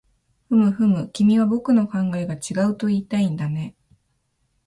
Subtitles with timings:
[0.49, 3.75] ふむふむ、君は僕の考えが違うといいたいんだね